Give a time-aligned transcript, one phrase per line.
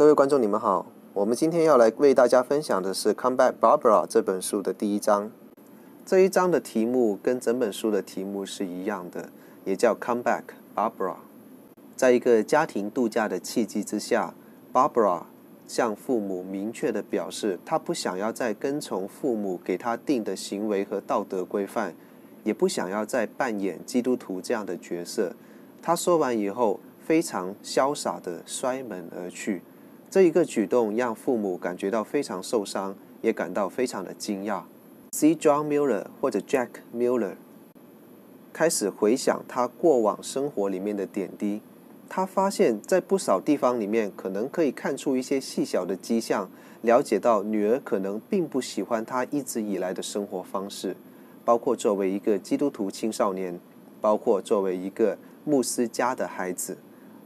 [0.00, 0.86] 各位观众，你们好。
[1.12, 5.30] 我们今天要来为大家分享的是《Come Back, Barbara》这本书的第一章。
[6.06, 9.28] 这一章的题目跟整本书的题目是一样的，
[9.66, 10.44] 也叫《Come Back,
[10.74, 11.12] Barbara》。
[11.96, 14.32] 在一个家庭度假的契机之下
[14.72, 15.24] ，Barbara
[15.66, 21.94] 向父母明确地表示，她不想要再跟从父母给她定的行为和道德规范，
[22.42, 25.34] 也不想要再扮演基督徒这样的角色。
[25.82, 29.60] 她说完以后，非常潇洒地摔门而去，
[30.10, 34.62] 这一个举动让父母感觉到非常受伤，也感到非常的惊讶。
[35.12, 35.36] C.
[35.36, 37.34] John Mueller 或者 Jack Mueller
[38.52, 41.62] 开始回想他过往生活里面的点滴，
[42.08, 46.50] 他发现，在不少地方里面，可能可以看出一些细小的迹象，
[46.82, 50.96] 了解到女儿可能并不喜欢他一直以来的生活方式，
[51.44, 53.60] 包括作为一个基督徒青少年，
[54.00, 56.78] 包括作为一个牧师家的孩子。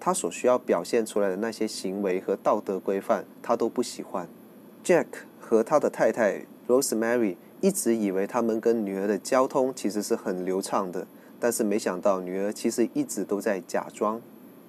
[0.00, 4.26] 他所需要表现出来的那些行为和道德规范，他都不喜欢。
[4.82, 5.06] Jack
[5.38, 11.06] 和他的太太 Rosemary 一直以为他们跟女儿的交通其实是很流畅的，
[11.38, 14.18] 但是没想到女儿其实一直都在假装。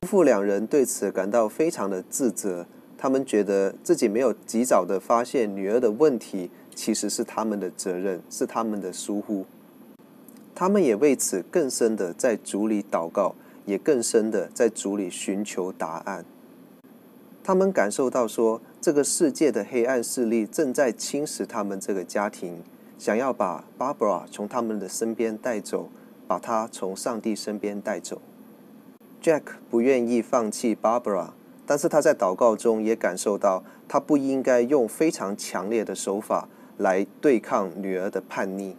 [0.01, 2.65] 夫妇两人对此感到非常的自责，
[2.97, 9.45] 他们觉得自己没有及早的发现女儿的问题，其实是他们的责任，是他们的疏忽。
[10.53, 13.33] 他们也为此更深的在主里祷告。
[13.65, 16.25] 也更深的在主里寻求答案。
[17.43, 22.61] 他们感受到说，这个世界的黑暗势力正在侵蚀他们这个家庭，
[22.99, 25.89] 想要把 Barbara 从他们的身边带走，
[26.27, 28.21] 把她从上帝身边带走。
[29.21, 31.31] Jack 不愿意放弃 Barbara，
[31.65, 38.75] 但是他在祷告中也感受到，他不应该用非常强烈的手法来对抗女儿的叛逆。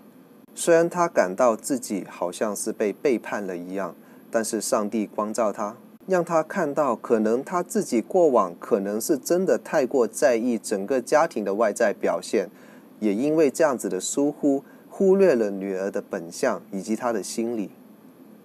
[0.55, 3.97] 虽然他感到自己好像是被背叛了一样。
[4.33, 12.49] 但是上帝光照他，让他看到，可能他自己过往可能是真的太过在意整个家庭的外在表现，
[12.99, 17.71] 也因为这样子的疏忽，忽略了女儿的本相以及她的心理。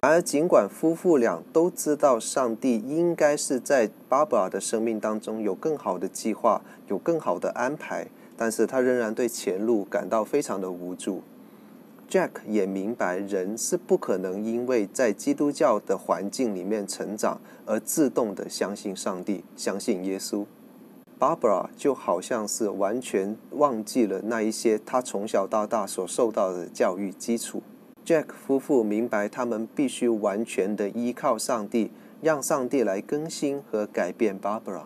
[0.02, 8.06] 而尽管夫妇俩都知道上帝应该是在 Barbara 的生命当中有更好的计划，有更好的安排，
[8.36, 11.22] 但是他仍然对前路感到非常的无助。
[12.08, 20.46] Jack 也明白，人是不可能因为在基督教的环境里面成长而自动的相信上帝、相信耶稣。
[21.20, 27.62] Barbara 就好像是完全忘记了那一些他从小到大所受到的教育基础。
[28.06, 31.90] Jack 夫妇明白，他们必须完全的依靠上帝，
[32.22, 34.84] 让上帝来更新和改变 Barbara。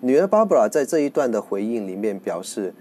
[0.00, 2.72] 女儿 Barbara 在这一段的回应里面表示，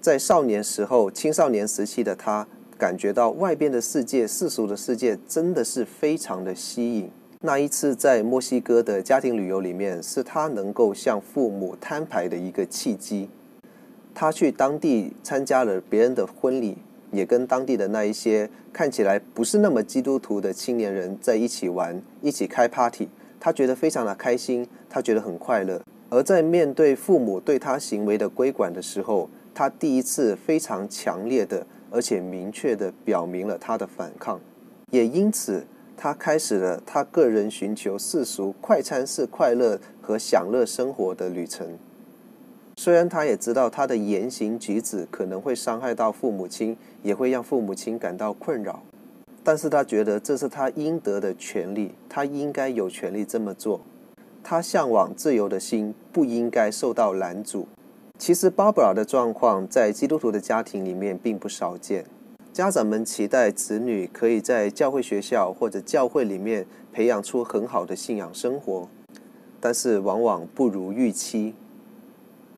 [0.00, 2.46] 在少年时候、青少年时期的她。
[2.78, 7.10] 感觉到外边的世界、世俗的世界真的是非常的吸引。
[7.40, 13.28] 那一次在墨西哥的家庭旅游里面，是他能够向父母摊牌的一个契机。
[14.14, 16.78] 他去当地参加了别人的婚礼，
[17.10, 23.08] 也跟当地的那一些看起来不是那么基督徒的青年人在一起玩，一起开 party。
[23.40, 25.80] 他觉得非常的开心，他觉得很快乐。
[26.10, 31.66] 而在面对父母对他行为的规管的时候，他第一次非常强烈的。
[31.90, 34.40] 而且明确地表明了他的反抗，
[34.90, 35.66] 也因此
[35.96, 41.78] 他开始了他个人寻求世俗快餐式快乐和享乐生活的旅程。
[42.76, 48.82] 虽然他也知道他的言行举止可能会伤害到父母亲，也会让父母亲感到困扰，
[49.42, 53.80] 但是他觉得这是他应得的权利，他应该有权利这么做。
[54.44, 57.66] 他向往自由的心不应该受到拦阻。
[58.18, 62.04] 其实，Barbara 的状况在基督徒的家庭里面并不少见。
[62.52, 68.88] 家长们期待子女可以在教会学校或者教会里面培养出很好的信仰生活，
[69.60, 71.54] 但是往往不如预期。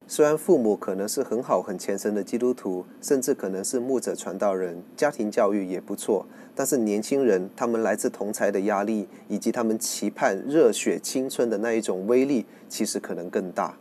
[0.06, 13.77] 虽然父母可能是很好、很虔诚的基督徒，甚至可能是牧者传道人，家庭教育也不错，但是年轻人他们来自同侪的压力，以及他们期盼热血青春的那一种威力，其实可能更大。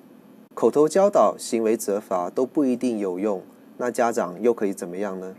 [0.59, 3.41] 口头教导、行为责罚都不一定有用，
[3.77, 5.33] 那家长又可以怎么样呢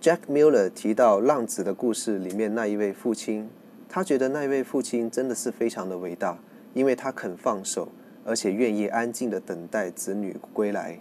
[0.00, 3.50] ？Jack Mueller 提到浪子的故事里面那一位父亲，
[3.88, 6.38] 他觉得那一位父亲真的是非常的伟大，
[6.72, 7.88] 因为他肯放手，
[8.24, 11.00] 而且愿意安静的等待子女归来。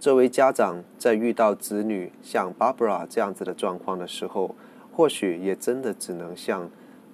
[0.00, 4.56] 这位家长在遇到子女像 Barbara 这样子的状况的时候，
[4.92, 6.68] 或许也真的只能像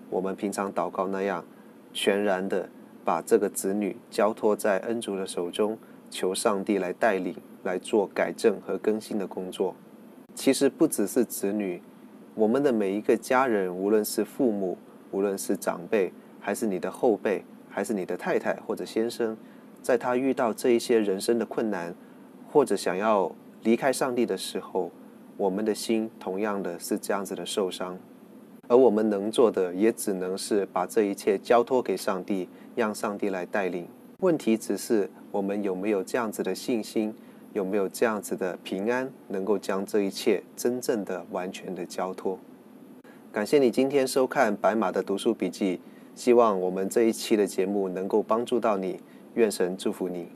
[0.09, 1.45] 我们平常祷告那样，
[1.93, 2.71] 全然的。
[3.05, 5.77] 把这个子女交托在恩主的手中，
[6.11, 9.75] 求上帝来带领，来做改正和更新的工作。
[10.35, 11.83] 其实不只是子女，
[12.35, 14.79] 我们的每一个家人，无论是父母，
[15.11, 19.37] 无论是长辈，还是你的后辈，还是你的太太或者先生，
[19.83, 21.95] 在他遇到这一些人生的困难，
[22.51, 23.31] 或者想要
[23.63, 24.91] 离开上帝的时候，
[25.37, 27.99] 我们的心同样的是这样子的受伤，
[28.67, 33.87] 而我们能做的也只能是把这一切交托给上帝，让上帝来带领。
[34.21, 37.15] 问题只是我们有没有这样子的信心，
[37.53, 42.39] 有没有这样子的平安，能够将这一切真正的、完全的交托。
[43.31, 45.81] 感谢你今天收看白马的读书笔记，
[46.15, 49.01] 希望我们这一期的节目能够帮助到你。
[49.35, 50.29] 愿神祝福你。